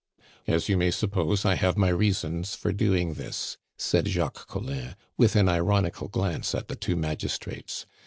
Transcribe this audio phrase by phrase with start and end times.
[0.47, 5.35] "As you may suppose, I have my reasons for doing this," said Jacques Collin, with
[5.35, 7.85] an ironical glance at the two magistrates.